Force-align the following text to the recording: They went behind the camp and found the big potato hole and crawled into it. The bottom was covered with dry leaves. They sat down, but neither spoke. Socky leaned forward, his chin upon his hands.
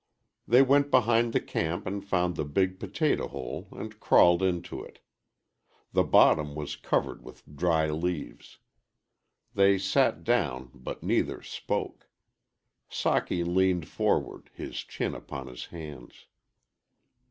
They 0.47 0.63
went 0.63 0.89
behind 0.89 1.31
the 1.31 1.39
camp 1.39 1.85
and 1.85 2.03
found 2.03 2.35
the 2.35 2.43
big 2.43 2.79
potato 2.79 3.27
hole 3.27 3.67
and 3.71 3.99
crawled 3.99 4.41
into 4.41 4.83
it. 4.83 4.97
The 5.93 6.01
bottom 6.03 6.55
was 6.55 6.75
covered 6.75 7.23
with 7.23 7.43
dry 7.55 7.87
leaves. 7.91 8.57
They 9.53 9.77
sat 9.77 10.23
down, 10.23 10.71
but 10.73 11.03
neither 11.03 11.43
spoke. 11.43 12.09
Socky 12.89 13.45
leaned 13.45 13.87
forward, 13.87 14.49
his 14.55 14.79
chin 14.79 15.13
upon 15.13 15.45
his 15.45 15.65
hands. 15.67 16.25